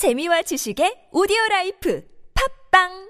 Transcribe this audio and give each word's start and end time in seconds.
재미와 0.00 0.40
지식의 0.48 1.12
오디오 1.12 1.36
라이프. 1.50 2.00
팝빵 2.32 3.09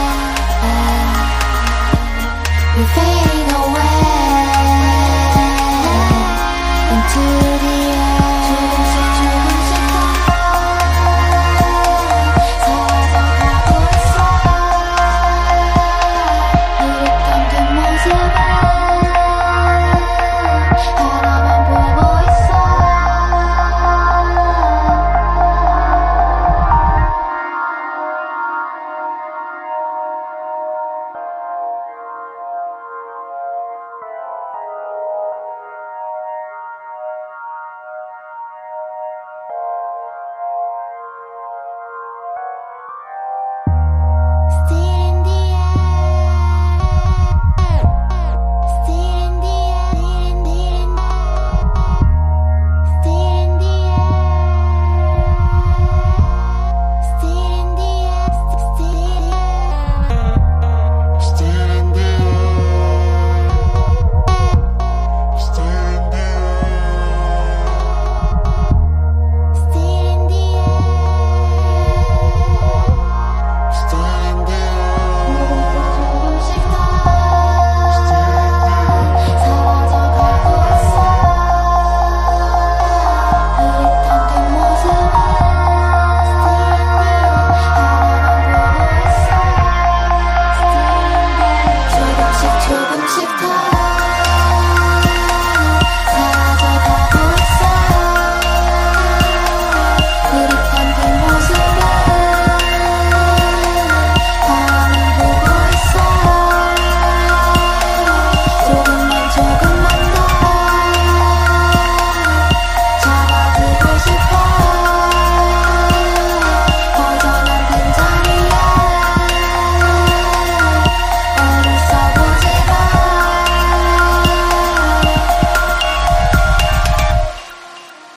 you're 2.79 2.87
fading. 2.87 3.30